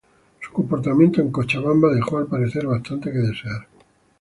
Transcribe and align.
Su 0.41 0.51
comportamiento 0.51 1.21
en 1.21 1.31
Cochabamba 1.31 1.93
dejó 1.93 2.17
al 2.17 2.25
parecer 2.25 2.65
bastante 2.65 3.11
que 3.11 3.19
desear. 3.19 3.67